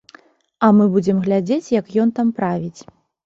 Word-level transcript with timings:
А 0.67 0.69
мы 0.77 0.87
будзем 0.95 1.17
глядзець, 1.27 1.73
як 1.79 1.93
ён 2.05 2.09
там 2.21 2.33
правіць. 2.39 2.81